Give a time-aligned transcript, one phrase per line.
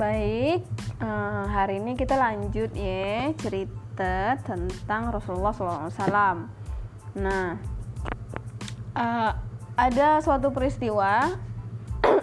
[0.00, 0.64] Baik,
[1.04, 6.48] uh, hari ini kita lanjut ya cerita tentang Rasulullah SAW.
[7.20, 7.60] Nah,
[8.96, 9.32] uh,
[9.76, 11.36] ada suatu peristiwa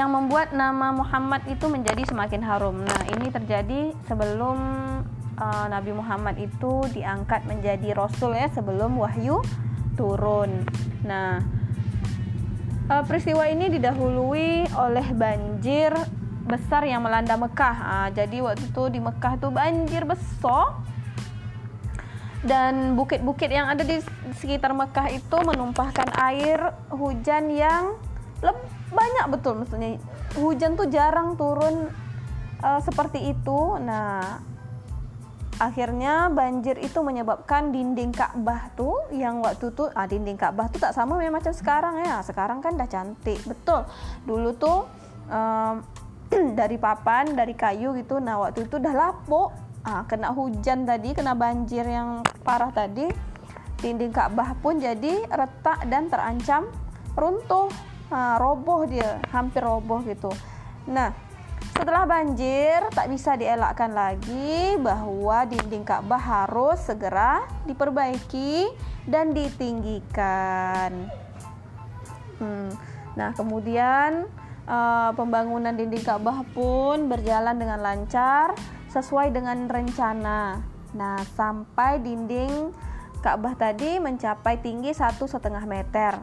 [0.00, 2.80] yang membuat nama Muhammad itu menjadi semakin harum.
[2.80, 4.56] Nah, ini terjadi sebelum
[5.36, 9.44] uh, Nabi Muhammad itu diangkat menjadi Rasul ya, sebelum wahyu
[10.00, 10.64] turun.
[11.04, 11.44] Nah,
[13.04, 15.92] peristiwa ini didahului oleh banjir
[16.48, 17.76] besar yang melanda Mekah.
[17.76, 20.80] Uh, jadi waktu itu di Mekah itu banjir besar
[22.42, 23.98] dan bukit-bukit yang ada di
[24.38, 27.98] sekitar Mekah itu menumpahkan air hujan yang
[28.88, 29.98] banyak betul maksudnya
[30.38, 31.90] hujan tuh jarang turun
[32.62, 33.58] uh, seperti itu.
[33.82, 34.38] Nah,
[35.58, 40.94] akhirnya banjir itu menyebabkan dinding Ka'bah tuh yang waktu itu ah, dinding Ka'bah tuh tak
[40.94, 42.22] sama macam sekarang ya.
[42.22, 43.42] Sekarang kan dah cantik.
[43.42, 43.82] Betul.
[44.22, 44.86] Dulu tuh
[45.26, 45.82] um,
[46.58, 49.50] dari papan dari kayu gitu nah waktu itu udah lapuk
[49.84, 53.08] ah, kena hujan tadi kena banjir yang parah tadi
[53.78, 56.66] dinding Ka'bah pun jadi retak dan terancam
[57.14, 57.70] runtuh
[58.10, 60.28] ah, roboh dia hampir roboh gitu
[60.88, 61.14] nah
[61.78, 68.66] setelah banjir tak bisa dielakkan lagi bahwa dinding Ka'bah harus segera diperbaiki
[69.06, 70.90] dan ditinggikan.
[72.42, 72.70] Hmm.
[73.14, 74.26] Nah, kemudian
[74.68, 78.52] uh, pembangunan dinding Ka'bah pun berjalan dengan lancar
[78.92, 80.60] sesuai dengan rencana.
[80.92, 82.70] Nah, sampai dinding
[83.24, 86.20] Ka'bah tadi mencapai tinggi satu setengah meter.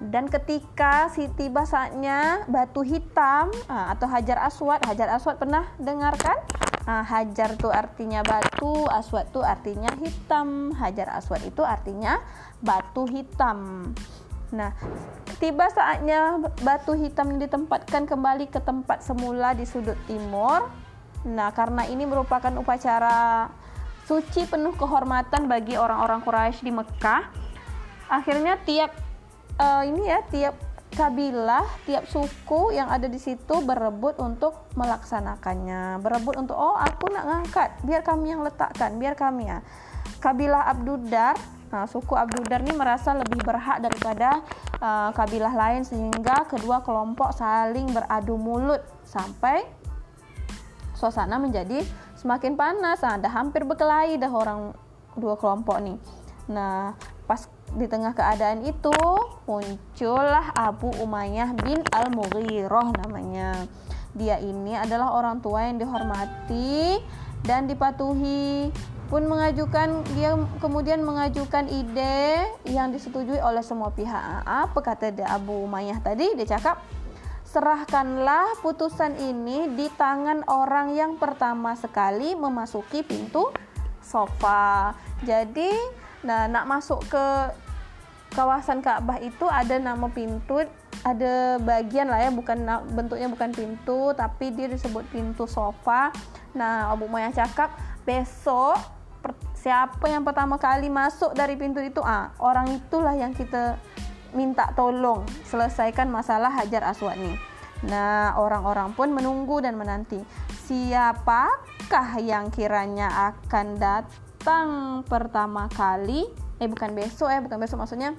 [0.00, 6.40] Dan ketika si tiba saatnya batu hitam uh, atau hajar aswad, hajar aswad pernah dengarkan?
[6.88, 10.72] Uh, hajar itu artinya batu, aswad itu artinya hitam.
[10.72, 12.16] Hajar aswad itu artinya
[12.64, 13.92] batu hitam.
[14.50, 14.74] Nah,
[15.38, 20.66] tiba saatnya batu hitam ditempatkan kembali ke tempat semula di sudut timur.
[21.26, 23.46] Nah, karena ini merupakan upacara
[24.10, 27.30] suci penuh kehormatan bagi orang-orang Quraisy di Mekah,
[28.10, 28.90] akhirnya tiap
[29.54, 30.58] uh, ini ya, tiap
[30.90, 36.02] kabilah, tiap suku yang ada di situ berebut untuk melaksanakannya.
[36.02, 39.62] Berebut untuk oh, aku nak ngangkat, biar kami yang letakkan, biar kami ya.
[40.18, 41.38] Kabilah Abdudar
[41.70, 44.42] Nah, suku Abdudar ini merasa lebih berhak daripada
[44.82, 49.62] uh, kabilah lain sehingga kedua kelompok saling beradu mulut sampai
[50.98, 51.86] suasana menjadi
[52.18, 53.00] semakin panas.
[53.06, 54.74] Nah, dah hampir berkelahi dah orang
[55.14, 55.96] dua kelompok nih.
[56.50, 56.98] Nah,
[57.30, 58.90] pas di tengah keadaan itu
[59.46, 63.70] muncullah Abu Umayyah bin Al-Mughirah namanya.
[64.10, 66.98] Dia ini adalah orang tua yang dihormati
[67.46, 68.74] dan dipatuhi
[69.10, 74.46] pun mengajukan dia kemudian mengajukan ide yang disetujui oleh semua pihak.
[74.46, 76.38] Apa kata Abu Umayyah tadi?
[76.38, 76.78] Dia cakap
[77.42, 83.50] serahkanlah putusan ini di tangan orang yang pertama sekali memasuki pintu
[83.98, 84.94] sofa.
[85.26, 85.74] Jadi,
[86.22, 87.26] nah nak masuk ke
[88.38, 90.62] kawasan Ka'bah itu ada nama pintu,
[91.02, 92.62] ada bagian lah ya, bukan
[92.94, 96.14] bentuknya bukan pintu, tapi dia disebut pintu sofa.
[96.54, 97.74] Nah, Abu Umayyah cakap
[98.06, 98.99] besok
[99.60, 103.76] siapa yang pertama kali masuk dari pintu itu ah orang itulah yang kita
[104.32, 107.36] minta tolong selesaikan masalah Hajar Aswad nih.
[107.80, 110.20] Nah, orang-orang pun menunggu dan menanti
[110.68, 114.68] siapakah yang kiranya akan datang
[115.08, 116.28] pertama kali.
[116.60, 118.12] Eh bukan besok eh bukan besok maksudnya.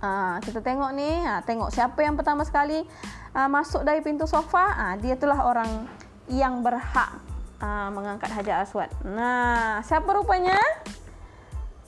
[0.00, 2.80] Uh, kita tengok nih, uh, tengok siapa yang pertama sekali
[3.36, 4.72] uh, masuk dari pintu sofa.
[4.76, 5.88] Uh, dia itulah orang
[6.30, 7.29] yang berhak
[7.60, 8.90] uh, mengangkat Hajar Aswad.
[9.04, 10.56] Nah, siapa rupanya?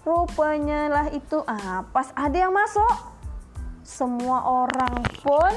[0.02, 2.90] Rupanya lah itu ah pas ada yang masuk,
[3.82, 5.52] semua orang pun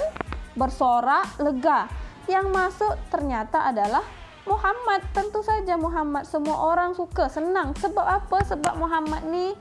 [0.57, 1.89] bersorak lega.
[2.25, 4.01] Yang masuk ternyata adalah
[4.49, 5.01] Muhammad.
[5.13, 6.25] Tentu saja Muhammad.
[6.25, 7.73] Semua orang suka, senang.
[7.77, 8.41] Sebab apa?
[8.45, 9.53] Sebab Muhammad ni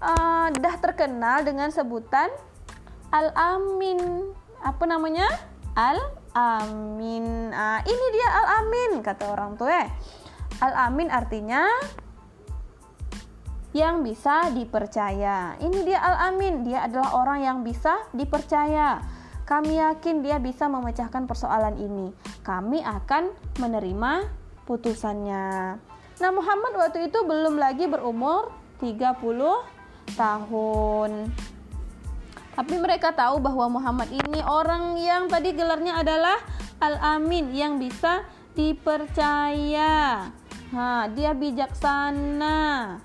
[0.00, 2.28] uh, dah terkenal dengan sebutan
[3.12, 4.28] Al-Amin.
[4.60, 5.24] Apa namanya?
[6.36, 7.48] Al-Amin.
[7.56, 9.72] Ah, ini dia Al-Amin kata orang tua.
[9.72, 9.88] Eh.
[10.60, 11.64] Al-Amin artinya
[13.72, 15.56] yang bisa dipercaya.
[15.56, 19.00] Ini dia Al-Amin, dia adalah orang yang bisa dipercaya.
[19.48, 22.12] Kami yakin dia bisa memecahkan persoalan ini.
[22.44, 24.12] Kami akan menerima
[24.68, 25.76] putusannya.
[26.20, 28.52] Nah, Muhammad waktu itu belum lagi berumur
[28.84, 31.32] 30 tahun.
[32.56, 36.40] Tapi mereka tahu bahwa Muhammad ini orang yang tadi gelarnya adalah
[36.80, 38.24] Al-Amin yang bisa
[38.56, 40.32] dipercaya.
[40.72, 42.96] Ha, dia bijaksana.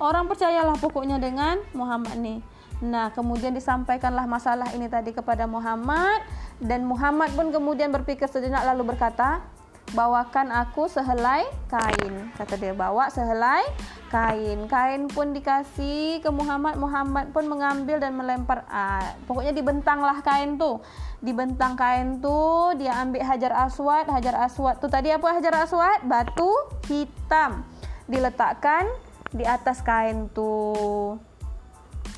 [0.00, 2.40] Orang percayalah pokoknya dengan Muhammad nih.
[2.78, 6.22] Nah, kemudian disampaikanlah masalah ini tadi kepada Muhammad
[6.62, 9.46] Dan Muhammad pun kemudian berpikir sejenak lalu berkata,
[9.94, 12.34] bawakan aku sehelai kain.
[12.34, 13.62] Kata dia, bawa sehelai
[14.08, 14.66] kain.
[14.66, 16.80] Kain pun dikasih ke Muhammad.
[16.80, 18.64] Muhammad pun mengambil dan melempar.
[18.66, 20.80] Ah, pokoknya dibentanglah kain tuh.
[21.20, 24.08] Dibentang kain tuh, dia ambil hajar aswad.
[24.08, 26.02] Hajar aswad tuh tadi apa hajar aswad?
[26.08, 26.50] Batu
[26.88, 27.62] hitam.
[28.08, 28.88] Diletakkan
[29.30, 31.20] di atas kain tuh.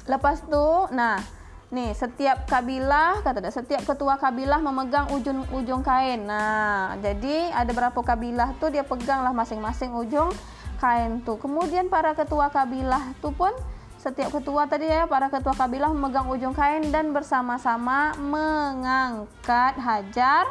[0.07, 1.19] Lepas tuh, nah
[1.71, 6.27] Nih, setiap kabilah kata dia, setiap ketua kabilah memegang ujung-ujung kain.
[6.27, 10.35] Nah, jadi ada berapa kabilah tuh dia peganglah masing-masing ujung
[10.81, 11.37] kain tuh.
[11.37, 13.53] Kemudian para ketua kabilah tuh pun
[14.01, 20.49] setiap ketua tadi ya para ketua kabilah memegang ujung kain dan bersama-sama mengangkat hajar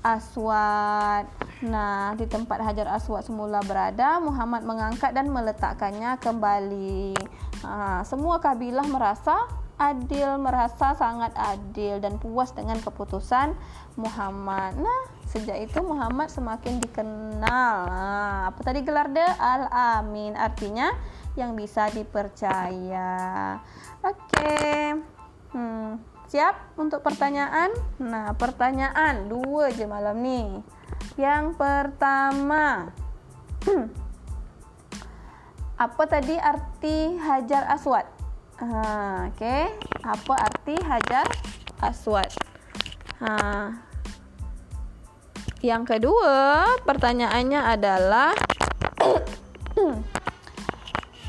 [0.00, 1.28] aswad.
[1.66, 7.16] Nah, di tempat hajar aswad semula berada, Muhammad mengangkat dan meletakkannya kembali.
[7.66, 9.34] Nah, semua kabilah merasa
[9.76, 13.52] adil, merasa sangat adil dan puas dengan keputusan
[14.00, 14.78] Muhammad.
[14.80, 17.74] Nah, sejak itu Muhammad semakin dikenal.
[17.90, 20.38] Nah, apa tadi gelar de Al-Amin?
[20.38, 20.94] Artinya
[21.34, 23.58] yang bisa dipercaya.
[24.00, 24.96] Oke.
[25.52, 26.00] Hmm,
[26.30, 27.74] siap untuk pertanyaan?
[28.00, 30.62] Nah, pertanyaan dua aja malam nih.
[31.18, 32.94] Yang pertama,
[35.86, 38.16] apa tadi arti Hajar Aswad?
[38.56, 39.68] Ha, okay.
[40.00, 41.28] Apa arti hajar
[41.84, 42.32] aswad?
[43.20, 43.68] Ha.
[45.66, 48.30] Yang kedua, pertanyaannya adalah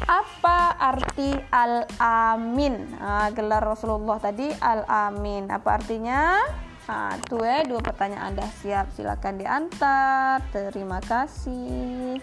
[0.05, 3.01] apa arti al-amin?
[3.01, 5.49] Ha, gelar Rasulullah tadi al-amin.
[5.49, 6.37] Apa artinya?
[6.85, 8.93] Ha, tuh eh dua pertanyaan dah siap.
[8.93, 10.45] Silakan diantar.
[10.53, 12.21] Terima kasih.